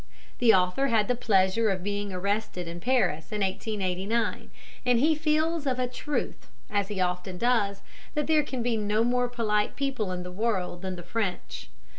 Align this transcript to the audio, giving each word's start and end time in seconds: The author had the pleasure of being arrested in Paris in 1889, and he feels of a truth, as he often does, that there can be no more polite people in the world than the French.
The 0.39 0.51
author 0.51 0.87
had 0.87 1.07
the 1.07 1.13
pleasure 1.15 1.69
of 1.69 1.83
being 1.83 2.11
arrested 2.11 2.67
in 2.67 2.79
Paris 2.79 3.31
in 3.31 3.41
1889, 3.41 4.49
and 4.83 4.99
he 4.99 5.13
feels 5.13 5.67
of 5.67 5.77
a 5.77 5.87
truth, 5.87 6.49
as 6.71 6.87
he 6.87 6.99
often 6.99 7.37
does, 7.37 7.83
that 8.15 8.25
there 8.25 8.41
can 8.41 8.63
be 8.63 8.77
no 8.77 9.03
more 9.03 9.27
polite 9.29 9.75
people 9.75 10.11
in 10.11 10.23
the 10.23 10.31
world 10.31 10.81
than 10.81 10.95
the 10.95 11.03
French. 11.03 11.69